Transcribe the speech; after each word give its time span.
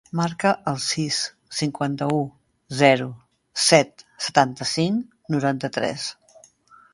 Marca 0.17 0.51
el 0.69 0.77
sis, 0.85 1.19
cinquanta-u, 1.57 2.17
zero, 2.79 3.11
set, 3.67 4.03
setanta-cinc, 4.29 5.15
noranta-tres. 5.37 6.09